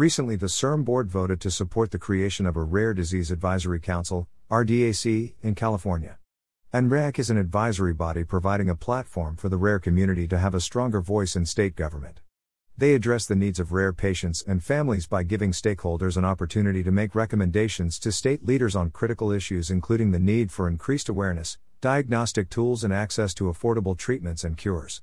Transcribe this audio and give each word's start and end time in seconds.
Recently, 0.00 0.34
the 0.34 0.46
CIRM 0.46 0.86
board 0.86 1.10
voted 1.10 1.42
to 1.42 1.50
support 1.50 1.90
the 1.90 1.98
creation 1.98 2.46
of 2.46 2.56
a 2.56 2.62
Rare 2.62 2.94
Disease 2.94 3.30
Advisory 3.30 3.80
Council, 3.80 4.28
RDAC, 4.50 5.34
in 5.42 5.54
California. 5.54 6.18
An 6.72 6.88
RDAC 6.88 7.18
is 7.18 7.28
an 7.28 7.36
advisory 7.36 7.92
body 7.92 8.24
providing 8.24 8.70
a 8.70 8.74
platform 8.74 9.36
for 9.36 9.50
the 9.50 9.58
rare 9.58 9.78
community 9.78 10.26
to 10.28 10.38
have 10.38 10.54
a 10.54 10.60
stronger 10.62 11.02
voice 11.02 11.36
in 11.36 11.44
state 11.44 11.76
government. 11.76 12.22
They 12.78 12.94
address 12.94 13.26
the 13.26 13.36
needs 13.36 13.60
of 13.60 13.72
rare 13.72 13.92
patients 13.92 14.42
and 14.46 14.64
families 14.64 15.06
by 15.06 15.22
giving 15.22 15.52
stakeholders 15.52 16.16
an 16.16 16.24
opportunity 16.24 16.82
to 16.82 16.90
make 16.90 17.14
recommendations 17.14 17.98
to 17.98 18.10
state 18.10 18.46
leaders 18.46 18.74
on 18.74 18.92
critical 18.92 19.30
issues, 19.30 19.70
including 19.70 20.12
the 20.12 20.18
need 20.18 20.50
for 20.50 20.66
increased 20.66 21.10
awareness, 21.10 21.58
diagnostic 21.82 22.48
tools, 22.48 22.84
and 22.84 22.94
access 22.94 23.34
to 23.34 23.52
affordable 23.52 23.98
treatments 23.98 24.44
and 24.44 24.56
cures. 24.56 25.02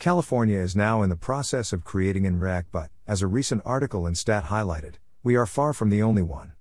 California 0.00 0.58
is 0.58 0.74
now 0.74 1.02
in 1.02 1.10
the 1.10 1.14
process 1.14 1.74
of 1.74 1.84
creating 1.84 2.26
an 2.26 2.40
RDAC, 2.40 2.64
but, 2.72 2.88
as 3.06 3.20
a 3.20 3.26
recent 3.26 3.60
article 3.66 4.06
in 4.06 4.14
Stat 4.14 4.44
highlighted, 4.44 4.94
we 5.22 5.36
are 5.36 5.44
far 5.44 5.74
from 5.74 5.90
the 5.90 6.02
only 6.02 6.22
one. 6.22 6.52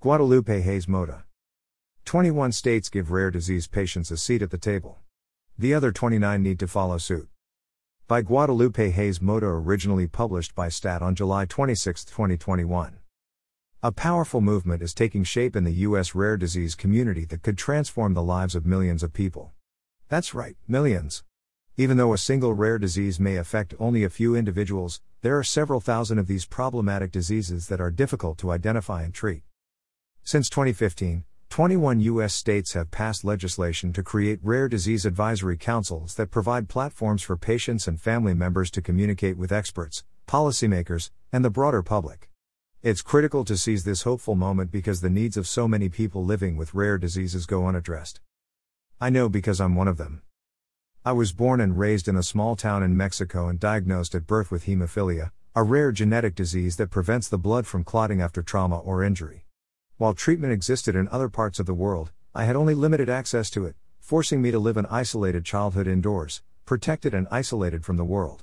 Guadalupe 0.00 0.62
Hayes 0.62 0.88
Mota. 0.88 1.22
21 2.06 2.50
states 2.50 2.88
give 2.88 3.12
rare 3.12 3.30
disease 3.30 3.68
patients 3.68 4.10
a 4.10 4.16
seat 4.16 4.42
at 4.42 4.50
the 4.50 4.58
table. 4.58 4.98
The 5.56 5.74
other 5.74 5.92
29 5.92 6.42
need 6.42 6.58
to 6.58 6.66
follow 6.66 6.98
suit. 6.98 7.28
By 8.08 8.22
Guadalupe 8.22 8.90
Hayes 8.90 9.22
Mota, 9.22 9.46
originally 9.46 10.08
published 10.08 10.56
by 10.56 10.68
Stat 10.68 11.02
on 11.02 11.14
July 11.14 11.44
26, 11.44 12.04
2021. 12.04 12.98
A 13.84 13.92
powerful 13.92 14.40
movement 14.40 14.82
is 14.82 14.92
taking 14.92 15.22
shape 15.22 15.54
in 15.54 15.62
the 15.62 15.86
U.S. 15.86 16.16
rare 16.16 16.36
disease 16.36 16.74
community 16.74 17.24
that 17.26 17.44
could 17.44 17.58
transform 17.58 18.14
the 18.14 18.24
lives 18.24 18.56
of 18.56 18.66
millions 18.66 19.04
of 19.04 19.12
people. 19.12 19.52
That's 20.08 20.34
right, 20.34 20.56
millions. 20.66 21.22
Even 21.78 21.98
though 21.98 22.14
a 22.14 22.18
single 22.18 22.54
rare 22.54 22.78
disease 22.78 23.20
may 23.20 23.36
affect 23.36 23.74
only 23.78 24.02
a 24.02 24.08
few 24.08 24.34
individuals, 24.34 25.02
there 25.20 25.36
are 25.36 25.44
several 25.44 25.78
thousand 25.78 26.18
of 26.18 26.26
these 26.26 26.46
problematic 26.46 27.12
diseases 27.12 27.68
that 27.68 27.82
are 27.82 27.90
difficult 27.90 28.38
to 28.38 28.50
identify 28.50 29.02
and 29.02 29.12
treat. 29.12 29.42
Since 30.22 30.48
2015, 30.48 31.24
21 31.50 32.00
U.S. 32.00 32.32
states 32.32 32.72
have 32.72 32.90
passed 32.90 33.24
legislation 33.24 33.92
to 33.92 34.02
create 34.02 34.40
rare 34.42 34.70
disease 34.70 35.04
advisory 35.04 35.58
councils 35.58 36.14
that 36.14 36.30
provide 36.30 36.70
platforms 36.70 37.22
for 37.22 37.36
patients 37.36 37.86
and 37.86 38.00
family 38.00 38.32
members 38.32 38.70
to 38.70 38.80
communicate 38.80 39.36
with 39.36 39.52
experts, 39.52 40.02
policymakers, 40.26 41.10
and 41.30 41.44
the 41.44 41.50
broader 41.50 41.82
public. 41.82 42.30
It's 42.82 43.02
critical 43.02 43.44
to 43.44 43.56
seize 43.58 43.84
this 43.84 44.04
hopeful 44.04 44.34
moment 44.34 44.72
because 44.72 45.02
the 45.02 45.10
needs 45.10 45.36
of 45.36 45.46
so 45.46 45.68
many 45.68 45.90
people 45.90 46.24
living 46.24 46.56
with 46.56 46.72
rare 46.72 46.96
diseases 46.96 47.44
go 47.44 47.66
unaddressed. 47.66 48.20
I 48.98 49.10
know 49.10 49.28
because 49.28 49.60
I'm 49.60 49.74
one 49.74 49.88
of 49.88 49.98
them. 49.98 50.22
I 51.06 51.12
was 51.12 51.30
born 51.30 51.60
and 51.60 51.78
raised 51.78 52.08
in 52.08 52.16
a 52.16 52.22
small 52.24 52.56
town 52.56 52.82
in 52.82 52.96
Mexico 52.96 53.46
and 53.46 53.60
diagnosed 53.60 54.16
at 54.16 54.26
birth 54.26 54.50
with 54.50 54.64
hemophilia, 54.64 55.30
a 55.54 55.62
rare 55.62 55.92
genetic 55.92 56.34
disease 56.34 56.74
that 56.78 56.90
prevents 56.90 57.28
the 57.28 57.38
blood 57.38 57.64
from 57.64 57.84
clotting 57.84 58.20
after 58.20 58.42
trauma 58.42 58.80
or 58.80 59.04
injury. 59.04 59.44
While 59.98 60.14
treatment 60.14 60.52
existed 60.52 60.96
in 60.96 61.06
other 61.10 61.28
parts 61.28 61.60
of 61.60 61.66
the 61.66 61.74
world, 61.74 62.10
I 62.34 62.42
had 62.42 62.56
only 62.56 62.74
limited 62.74 63.08
access 63.08 63.50
to 63.50 63.64
it, 63.66 63.76
forcing 64.00 64.42
me 64.42 64.50
to 64.50 64.58
live 64.58 64.76
an 64.76 64.88
isolated 64.90 65.44
childhood 65.44 65.86
indoors, 65.86 66.42
protected 66.64 67.14
and 67.14 67.28
isolated 67.30 67.84
from 67.84 67.98
the 67.98 68.04
world. 68.04 68.42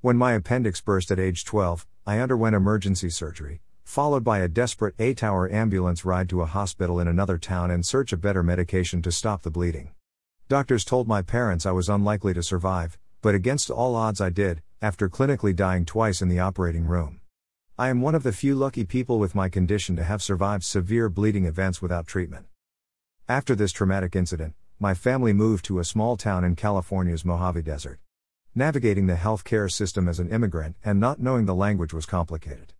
When 0.00 0.16
my 0.16 0.32
appendix 0.32 0.80
burst 0.80 1.10
at 1.10 1.18
age 1.18 1.44
12, 1.44 1.86
I 2.06 2.18
underwent 2.18 2.56
emergency 2.56 3.10
surgery, 3.10 3.60
followed 3.82 4.24
by 4.24 4.38
a 4.38 4.48
desperate 4.48 4.94
8 4.98 5.22
hour 5.22 5.52
ambulance 5.52 6.06
ride 6.06 6.30
to 6.30 6.40
a 6.40 6.46
hospital 6.46 6.98
in 6.98 7.08
another 7.08 7.36
town 7.36 7.70
in 7.70 7.82
search 7.82 8.14
of 8.14 8.22
better 8.22 8.42
medication 8.42 9.02
to 9.02 9.12
stop 9.12 9.42
the 9.42 9.50
bleeding. 9.50 9.90
Doctors 10.46 10.84
told 10.84 11.08
my 11.08 11.22
parents 11.22 11.64
I 11.64 11.70
was 11.70 11.88
unlikely 11.88 12.34
to 12.34 12.42
survive, 12.42 12.98
but 13.22 13.34
against 13.34 13.70
all 13.70 13.94
odds 13.94 14.20
I 14.20 14.28
did, 14.28 14.60
after 14.82 15.08
clinically 15.08 15.56
dying 15.56 15.86
twice 15.86 16.20
in 16.20 16.28
the 16.28 16.38
operating 16.38 16.84
room. 16.84 17.20
I 17.78 17.88
am 17.88 18.02
one 18.02 18.14
of 18.14 18.24
the 18.24 18.32
few 18.32 18.54
lucky 18.54 18.84
people 18.84 19.18
with 19.18 19.34
my 19.34 19.48
condition 19.48 19.96
to 19.96 20.04
have 20.04 20.22
survived 20.22 20.62
severe 20.62 21.08
bleeding 21.08 21.46
events 21.46 21.80
without 21.80 22.06
treatment. 22.06 22.44
After 23.26 23.54
this 23.54 23.72
traumatic 23.72 24.14
incident, 24.14 24.54
my 24.78 24.92
family 24.92 25.32
moved 25.32 25.64
to 25.64 25.78
a 25.78 25.84
small 25.84 26.18
town 26.18 26.44
in 26.44 26.56
California's 26.56 27.24
Mojave 27.24 27.62
Desert. 27.62 27.98
Navigating 28.54 29.06
the 29.06 29.14
healthcare 29.14 29.72
system 29.72 30.06
as 30.08 30.20
an 30.20 30.28
immigrant 30.28 30.76
and 30.84 31.00
not 31.00 31.20
knowing 31.20 31.46
the 31.46 31.54
language 31.54 31.94
was 31.94 32.04
complicated. 32.04 32.74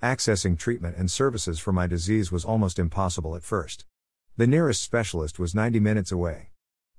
Accessing 0.00 0.56
treatment 0.56 0.96
and 0.96 1.10
services 1.10 1.58
for 1.58 1.72
my 1.72 1.88
disease 1.88 2.30
was 2.30 2.44
almost 2.44 2.78
impossible 2.78 3.34
at 3.34 3.42
first. 3.42 3.86
The 4.36 4.46
nearest 4.46 4.84
specialist 4.84 5.40
was 5.40 5.52
90 5.52 5.80
minutes 5.80 6.12
away. 6.12 6.50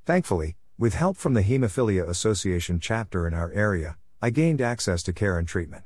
Thankfully, 0.06 0.56
with 0.78 0.96
help 0.96 1.18
from 1.18 1.34
the 1.34 1.44
Hemophilia 1.44 2.08
Association 2.08 2.80
chapter 2.80 3.28
in 3.28 3.34
our 3.34 3.52
area, 3.52 3.98
I 4.22 4.30
gained 4.32 4.62
access 4.62 5.04
to 5.04 5.14
care 5.14 5.38
and 5.38 5.48
treatment. 5.48 5.84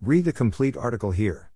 Read 0.00 0.24
the 0.24 0.32
complete 0.32 0.76
article 0.76 1.10
here. 1.10 1.50